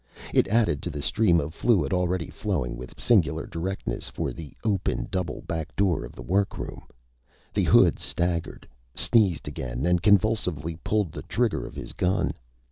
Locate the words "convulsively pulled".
10.01-11.11